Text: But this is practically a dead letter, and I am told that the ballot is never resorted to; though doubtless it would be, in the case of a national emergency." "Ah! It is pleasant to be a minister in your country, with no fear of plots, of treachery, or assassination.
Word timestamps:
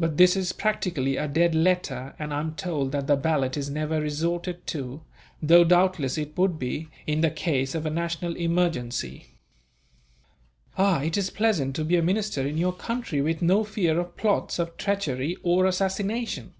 But 0.00 0.16
this 0.16 0.36
is 0.36 0.54
practically 0.54 1.18
a 1.18 1.28
dead 1.28 1.54
letter, 1.54 2.14
and 2.18 2.32
I 2.32 2.40
am 2.40 2.54
told 2.54 2.92
that 2.92 3.06
the 3.06 3.14
ballot 3.14 3.58
is 3.58 3.68
never 3.68 4.00
resorted 4.00 4.66
to; 4.68 5.02
though 5.42 5.64
doubtless 5.64 6.16
it 6.16 6.38
would 6.38 6.58
be, 6.58 6.88
in 7.06 7.20
the 7.20 7.30
case 7.30 7.74
of 7.74 7.84
a 7.84 7.90
national 7.90 8.36
emergency." 8.38 9.34
"Ah! 10.78 11.02
It 11.02 11.18
is 11.18 11.28
pleasant 11.28 11.76
to 11.76 11.84
be 11.84 11.96
a 11.96 12.02
minister 12.02 12.46
in 12.46 12.56
your 12.56 12.72
country, 12.72 13.20
with 13.20 13.42
no 13.42 13.64
fear 13.64 14.00
of 14.00 14.16
plots, 14.16 14.58
of 14.58 14.78
treachery, 14.78 15.36
or 15.42 15.66
assassination. 15.66 16.54